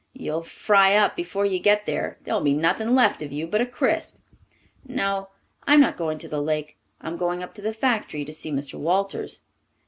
[0.13, 2.17] You'll fry up before you get there.
[2.25, 4.17] There'll be nothing left of you but a crisp."
[4.83, 5.29] "No,
[5.67, 6.79] I'm not going to the Lake.
[6.99, 8.79] I'm going up to the factory to see Mr.
[8.79, 9.43] Walters."